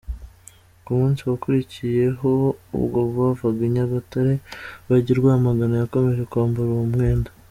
Ku 0.83 0.89
munsi 0.99 1.21
wakurikiyeho 1.29 2.31
ubwo 2.77 2.99
bavaga 3.17 3.59
i 3.67 3.71
Nyagatare 3.75 4.33
bajya 4.87 5.11
i 5.13 5.17
Rwamagana 5.19 5.75
yakomeje 5.77 6.23
kwambara 6.31 6.69
uwo 6.73 6.85
mwenda. 6.93 7.31